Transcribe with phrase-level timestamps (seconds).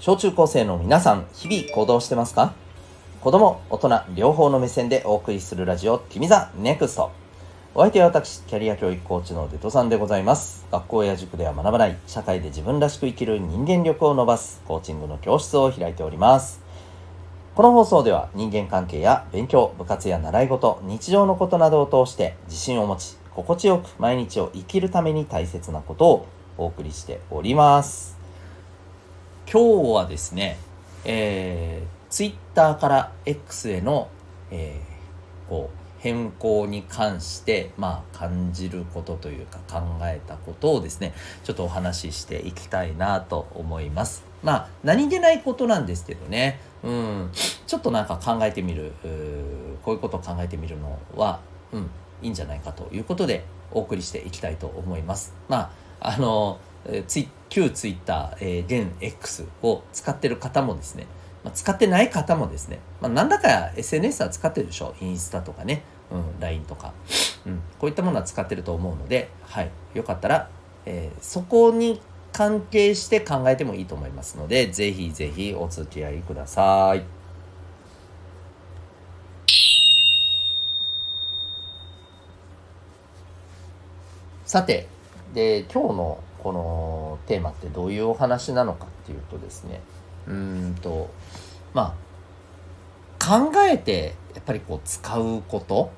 [0.00, 2.54] 小中高生の皆さん、日々行動してますか？
[3.20, 7.10] 子供、大人、両方の目線でお送りするラジオ、君 the NEXT。
[7.74, 10.64] お相手は私、キャリア教育コーチのデトさんでございます。
[10.70, 16.60] 学校や塾では学ばない、社会で自分らしく生きる人間力を伸ばす、コーチングの教室を開いております。
[17.56, 26.26] この放送では人間関係や勉強、部活や習い事、日常のことなどを通して自信を持ち、心地よく毎日を生きるために大切なことを
[26.56, 28.17] お送りしております。
[29.50, 30.58] 今日はですね、
[31.06, 34.10] えー、ツイッターから X への、
[34.50, 44.22] えー、こう変更に関して、まあ、感じることというか考えたことをですねちょっとお話ししていきたいなと思います。
[44.42, 47.30] まあ何気ないことなんですけどね、うん、
[47.66, 48.92] ちょっとなんか考えてみる
[49.82, 51.40] こういうことを考えてみるのは、
[51.72, 51.90] うん、
[52.20, 55.32] いいんじゃないかということでお送りしていきたいと思います。
[55.48, 56.58] まああの
[57.06, 61.06] ツイ旧ツイッター、えー、現 X を使ってる方もですね、
[61.44, 64.94] まあ、使ってない方もですね、まあ、何らか SNS は使ってるでしょ？
[65.00, 66.92] インスタとかね、うん、LINE とか、
[67.46, 70.50] うん、こういったものは使ってると思うので、はい、よかったら、
[70.84, 72.00] えー、そこに
[72.32, 77.02] 関係して考えてもいいと思いますので、ぜひぜひお付き合いください。
[84.44, 84.88] さて、
[85.34, 89.80] で、今日のこのテーマってどういうお話なのかっていうとですね
[90.26, 91.10] うんと
[91.74, 92.08] まあ
[93.24, 95.90] 考えてやっぱりこう使うこと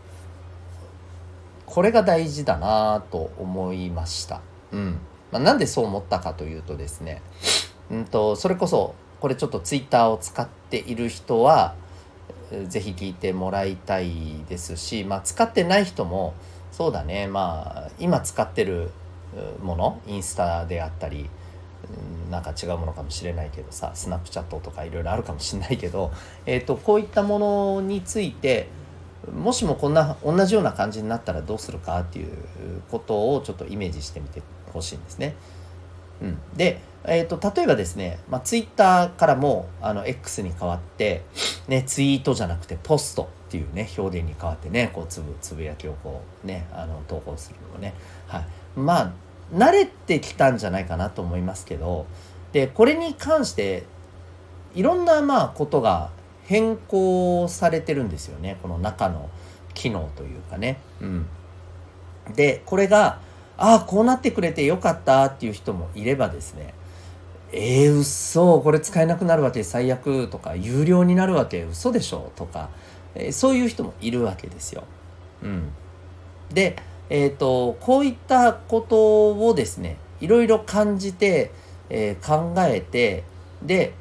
[1.66, 4.41] これが大事だなと思いました。
[4.72, 4.98] うん
[5.30, 7.22] まあ、なんでそう思ったかというとですね
[7.91, 11.75] うんとそれこそこれちょっとツイッターを使っている人は
[12.69, 16.34] ぜひ聞いてもらいたいですし、まあ、使ってない人も
[16.72, 18.91] そうだねまあ今使ってる
[19.62, 21.28] ものインスタであったり
[22.30, 26.12] なんか違うものかもしれないけどさスナップチャットとかいろいろあるかもしれないけど、
[26.46, 28.69] えーと、こういったものについて
[29.34, 32.28] もしもこんな同じような感じになったらどうするかっていう
[32.90, 34.42] ことをちょっとイメージしてみて
[34.72, 35.34] ほしいんですね。
[36.22, 41.22] うん、で、えーと、例えばですね、まあ、ツイッターからもあの X に変わって、
[41.66, 47.94] ね、ツイートじゃなくてポストっていうね表現に変わってねこうつぶつぶやきをこうねあの投稿するのをね、
[48.27, 48.47] はい、
[48.77, 49.12] まあ
[49.53, 52.06] 慣れてきたんじゃないかなと思いますけど
[52.53, 53.84] でこれに関して
[54.75, 56.11] いろんなまあことが
[56.44, 58.59] 変更されてるんですよね。
[58.61, 59.31] この中の
[59.72, 60.78] 機能というかね。
[61.00, 61.27] うん、
[62.34, 63.21] でこれが
[63.56, 66.75] ああこうなってくれてよかったっていう人もいればですね
[67.53, 72.71] えー、嘘これ使えなくなるわけ最悪とか有料になるわけ嘘でしょとか、
[73.15, 74.84] えー、そういう人もいるわけですよ。
[75.43, 75.71] うん、
[76.53, 76.77] で
[77.11, 81.50] えーと、こういったことをですねいろいろ感じて、
[81.91, 83.25] えー、考えて
[83.62, 83.93] で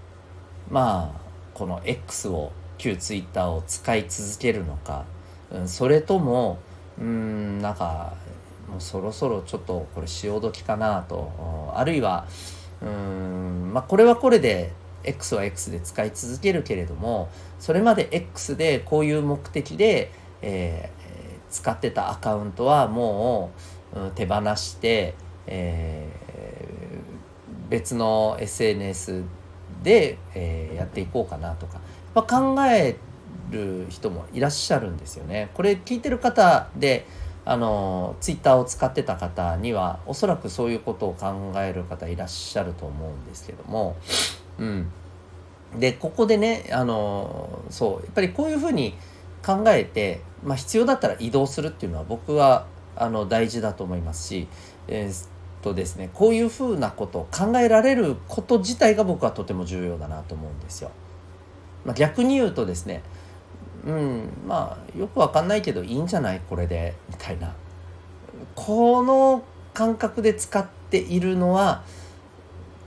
[0.69, 1.21] まあ
[1.55, 5.05] この X を旧 Twitter を使い続けるのか、
[5.51, 6.59] うん、それとも
[6.99, 8.13] うんなんか
[8.69, 12.27] もうそろそろちょっとこれ潮時かなとあるいは
[12.81, 14.71] うんまあこれはこれで
[15.03, 17.29] X は X で使い続けるけれども
[17.59, 20.99] それまで X でこういう目的で、えー
[21.49, 23.51] 使ってたアカウントはも
[23.93, 25.15] う、うん、手放して、
[25.47, 29.23] えー、別の SNS
[29.83, 31.75] で、えー、やっていこうかなとか
[32.15, 32.97] やっぱ考え
[33.51, 35.49] る人もいらっしゃるんですよね。
[35.53, 37.05] これ聞いてる方で
[37.49, 43.97] あのツイッターを使ってた方にはおそらくそういうことを考える方いらっしゃると思うんですけども、
[44.59, 44.91] うん、
[45.75, 48.93] でここでねあのそうやっぱりこういうふうに
[49.43, 54.47] 考えて、まあ、必要だったら移動するっていうのは僕はあの大事だと思いますし、
[54.87, 55.29] えー、っ
[55.63, 60.91] とですね、こういうふうなことを考えられること自体が僕はとても重要だなと思うんですよ。
[61.83, 63.01] まあ、逆に言うとですね
[63.85, 64.29] うん。
[64.47, 66.41] まあよくわかんないけどいいんじゃない？
[66.49, 66.95] これで。
[67.09, 67.53] みたいな。
[68.55, 69.43] この
[69.73, 71.83] 感覚で使っているのは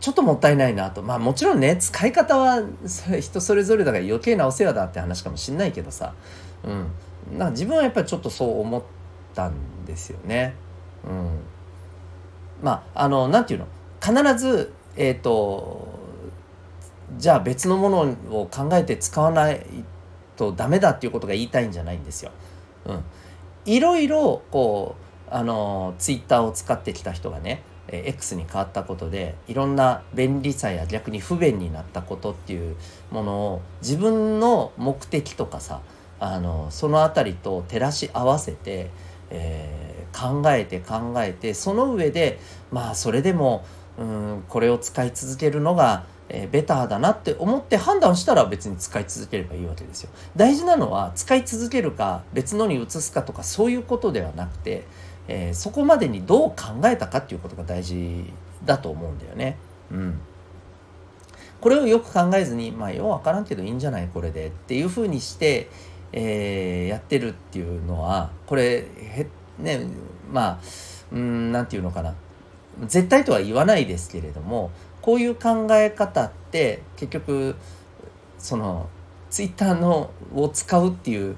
[0.00, 1.02] ちょっともったいないなと。
[1.02, 6.14] まあもちろんね使い方はそれ人それぞれだから余計なお世話だって話かもしんないけどさ、
[6.64, 8.82] うん、なん自分はやっぱりちょっとそう思っ
[9.34, 9.54] たん
[9.86, 10.54] ですよね。
[11.04, 11.38] うん、
[12.62, 13.66] まああのなんていうの？
[14.00, 15.88] 必ずえっ、ー、と
[17.16, 18.00] じゃあ別のもの
[18.30, 19.64] を考えて使わない
[20.36, 22.30] とダメだっていうことが言いたいんじゃないんですよ。
[22.86, 23.04] うん、
[23.64, 24.96] いろいろこ
[25.30, 32.76] うあのツイッターを使ってきた人がね X に変わったことでいろんな便利さや逆に不便になったことっていう
[33.10, 35.80] ものを自分の目的とかさ
[36.20, 38.90] あのその辺りと照らし合わせて、
[39.30, 42.38] えー、考えて考えてその上で
[42.70, 43.64] まあそれでも
[43.98, 50.10] うんこれを使い続けるのが、えー、ベターだなって思って判断したら別に使い続ければいいわけですよ。
[50.34, 54.84] 大事なのは使い続けるか別のに移すかとかそういうことではなくて、
[55.28, 58.24] えー、そこまでにどう考えたかっていうことが大事
[58.64, 59.58] だと思うんだよね。
[59.90, 60.20] うん。
[61.60, 65.68] これをよく考えずに、まあ、ようわからんけどいいんじゃないこれでっていうふうにして、
[66.12, 69.86] えー、やってるっていうのは、これ、へ、ね、
[70.30, 70.58] まあ、
[71.12, 72.14] うん、なんていうのかな。
[72.86, 74.70] 絶対とは言わないですけれども、
[75.02, 77.56] こういう考え方って結局、
[78.38, 78.88] その、
[79.28, 81.36] ツイッターのを使うっていう、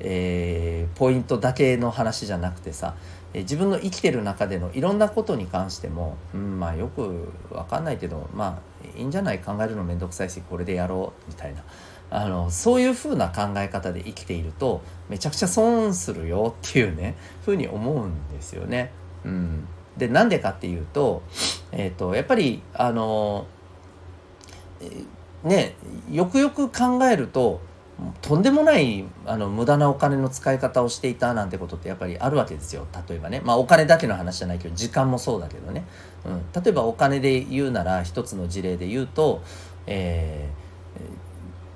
[0.00, 2.94] えー、ポイントだけの話じゃなくてさ、
[3.34, 9.40] 自分の生きてる中でのいろんなことに関しても、うん、まあよくわかんないけどまあいいんじゃない？
[9.40, 11.30] 考えるのめんどくさいしこれでやろう？
[11.30, 11.62] みたいな。
[12.08, 18.92] あのそういうふうな考え方で生きているとめちゃくちゃ損するよっていうねふうに思うんですよね。
[19.24, 19.66] うん、
[19.98, 21.22] でなんでかっていうと,、
[21.72, 23.46] えーと、やっぱりあの
[25.42, 25.74] ね
[26.10, 27.60] よくよく考えると
[28.20, 32.86] とんでもないあの無駄なお金の使い方をしていたなんてことってやっぱりあるわけですよ。
[33.08, 35.84] 例えばねまあお金だけの話じゃないけど時間もそうだけどね、
[36.26, 39.42] うん、例えばお金で言うなら一つの事例で言うと、
[39.86, 40.50] え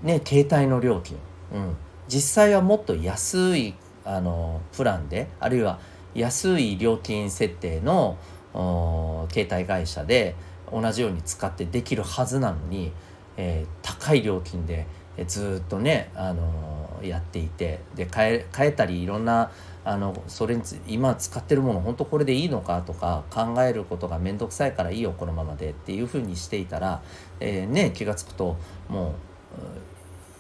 [0.05, 1.17] ー、ね携帯の料金、
[1.55, 1.77] うん、
[2.09, 5.79] 実際はもっと安いあのプランであるいは
[6.15, 8.19] 安い料金設定の
[8.53, 10.35] 携帯会社で
[10.73, 12.93] 同じように使ってできるはずなのに、
[13.37, 14.87] えー、高い料金で
[15.27, 19.51] ずっとね、あのやっていてで変え変えたりいろんな
[19.85, 27.03] あのそれにつ今使ってるもの本当これでいいのかとか考えることが面倒くさいからいいよこのままでっていうふうにしていたら、
[27.41, 28.57] えー、ね、気が付くと
[28.89, 29.15] も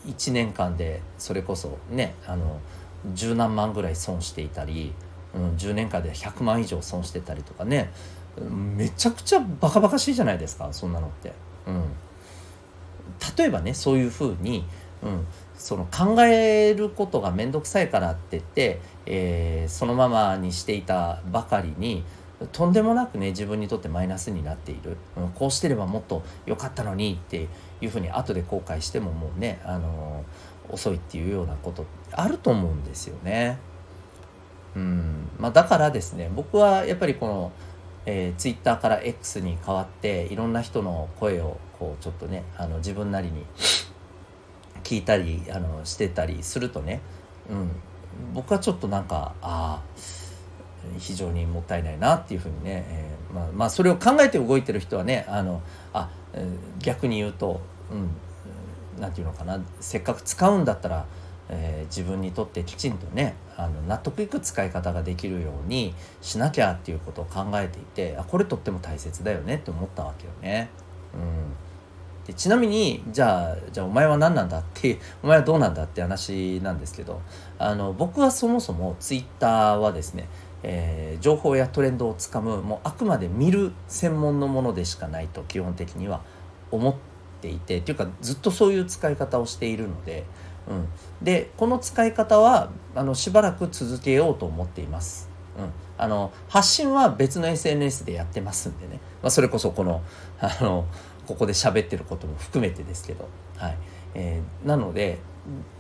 [0.06, 2.61] う1年間でそれこそねあの
[3.15, 4.93] 十何万ぐらい損していたり、
[5.35, 7.93] うん、10年間で100万以上損してたりとかね。
[8.49, 11.32] めちゃくちゃバカバカしいじゃないですかそんなのって。
[11.67, 11.85] うん。
[13.37, 14.65] 例えばねそういうふうに、
[15.03, 22.05] うん、その考えることが面倒くさいからって言って、えー、そのままにしていたばかりに
[22.53, 27.49] とんでもなくね自分にとってマイナスになっている、うん、こうしてればもっと良かったのにって
[27.82, 33.59] いうふうに後で後悔してももうね、あのー、遅いっていうようなことあると思うんですよね。
[34.76, 35.28] うん。
[35.38, 37.52] まあ、だからですね僕はやっぱりこの
[38.06, 43.44] えー、ツイッターから X に変わっていろんな人の声をこうちょっとねあの自分なりに
[44.82, 47.00] 聞いたりあのしてたりするとね、
[47.50, 47.70] うん、
[48.34, 49.82] 僕はちょっとなんかああ
[50.99, 55.62] 非常にもったいないなっていうふうにね、えー、まあ、まあそれを考えて動いてる人はねあの
[55.93, 56.11] あ
[56.78, 57.61] 逆に言うと、
[57.93, 61.06] うん、なていうのかなせっかく使うんだったら
[61.52, 70.70] えー、自分にとってきちんとねあの納得いく使い方ができるようにしなきゃっていうことを考えていてあこれとっても大切だよねって思ったわけよね。
[71.12, 77.20] うん、でちなみにじゃあじゃあお前は何なんだって お前はどうなんだって話なんですけど
[77.58, 80.29] あの僕はそもそもツイッターはですね
[80.62, 86.20] えー、情報やトレンドをつかむもうあくまで見る専門のものでしかないと基本的には
[86.70, 86.94] 思っ
[87.41, 90.25] ていてっていうかずっとそういう使い方をしているので
[90.69, 90.89] うん、
[91.23, 95.29] でこの使い方はあのしばらく続けようと思っています。
[95.59, 100.03] うん、あの発信は別の SNS でやってますんでね、まあ、それこそこの
[100.41, 100.87] あの
[101.27, 103.77] ここで喋ってることも含めてですけど、はい。
[104.15, 105.19] えー、なので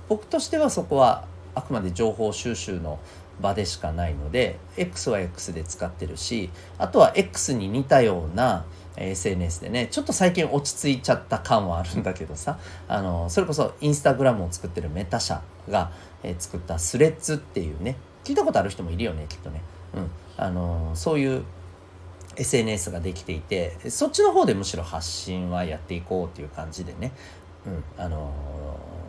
[0.08, 2.98] 僕としてはそこはあくまで情報収集の
[3.40, 8.64] 場でしかないので X は X で使ってるしあとは X に似たような
[9.00, 15.90] SNS でねちょっと最近落ち着いちゃった感はあるんだけどさあのそれこそインスタグラムを作ってるメタ社が、
[16.22, 19.62] えー、作ったスレッズっていうね聞いたことある人もいるよねきっとね、
[19.94, 21.44] うん、あのそういう
[22.36, 27.12] SNS ができていてそっちの方でむしろ発信はやっていこうっていう感じでね、
[27.66, 28.32] うん、あの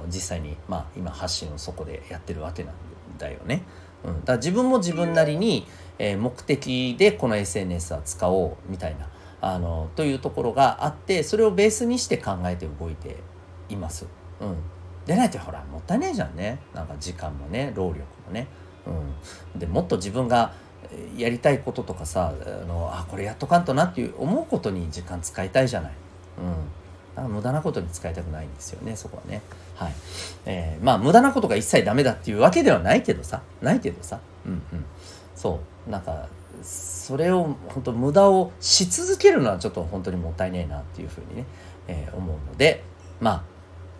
[0.07, 2.74] 実際にまあ今発信をそこでやってるわけなん
[3.17, 3.63] だよね。
[4.03, 5.67] うん、だから自分も自分なりに、
[6.00, 9.07] えー、目的でこの SNS は使おうみたいな
[9.41, 13.17] あのというところがあってそれをベースにして考えて動いて
[13.69, 14.05] います。
[14.39, 14.55] うん、
[15.05, 18.48] でないとほらもったいないじゃんねなんか時間もね労力もね。
[18.86, 20.53] うん、でもっと自分が
[21.17, 25.91] やりたいこととかさあのあこれやっとかんとなっていう思うことに時間使いたいじゃない。
[26.38, 26.53] うん
[27.15, 29.41] だから無駄なことに使いたくないんですよねそこはね。
[29.75, 29.93] はい。
[30.45, 34.86] えー、まあ無駄なことが一切ダメだっていうわけではないけどさないけどさうんうん
[35.36, 36.27] そうなんか
[36.63, 41.46] それを本当無駄をし続けるのはちょっと本当にもったいねえなっていうふうにね、
[41.88, 42.84] えー、思うので
[43.20, 43.46] ま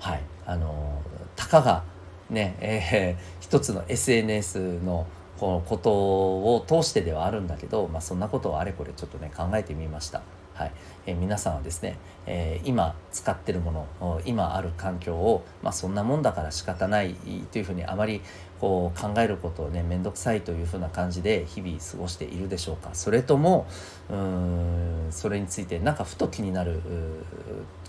[0.02, 1.02] あはいあの
[1.36, 1.84] たかが
[2.30, 5.08] ね、えー、一つの SNS の
[5.40, 10.22] このことを通してではあるんだけど、まあ、そんなことをあれこれちょっとね考えてみました。
[10.54, 10.72] はい。
[11.06, 17.16] えー、皆さんはですね、えー、今使ってるもの今ある環境を、まあ、そんなもんだから仕方ない
[17.52, 18.22] というふうにあまり
[18.60, 22.92] こう考えることをね面倒くさいというふうな感じで日々過ごしているでしょうか。
[22.94, 23.66] それとも
[24.10, 26.80] うんそれについてなんかふと気になる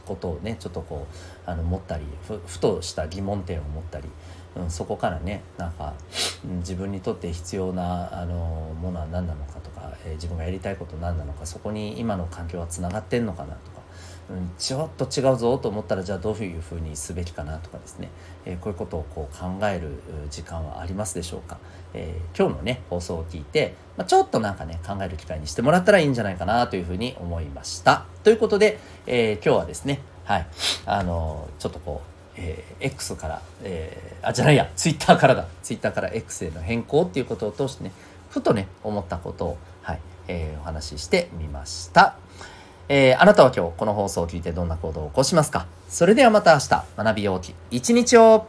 [0.07, 1.07] ことをねちょっとこ
[1.47, 2.05] うあの持ったり
[2.47, 4.09] ふとした疑問点を持ったり、
[4.57, 5.95] うん、そこからねなんか、
[6.45, 9.71] うん、自分にとって必要なあのものは何なのかと、
[10.05, 13.83] えー、自分がやりたいこと何なのかそこに今の環境はつながってんのかなとか
[14.31, 18.09] うん、ちょっと違うぞと思ったらじゃあどういうふうにすべきかなとかですね、
[18.45, 19.91] えー、こういうことをこう考える
[20.31, 21.59] 時間はありますでしょうか、
[21.93, 28.07] えー、今日のね放送を聞いて、まあ、ちょっとなんかね考える機会にしてもらったらいいんじゃないかなというふうに思いました。
[28.23, 30.47] ということで、え、今日はですねはい。
[30.87, 35.47] あのちょっとこうえー、X から、えー、あ、じゃないや、Twitter からだ。
[35.63, 37.93] Twitter から X への変更っていうことを通してね、
[38.31, 39.59] ふとね、思ったことを、
[40.29, 42.17] えー、お話ししてみました。
[42.89, 45.67] えー、あなたは今日この放送を聞いてどんな行動を起こしますか？
[45.89, 48.47] それではまた明日学びようき一日を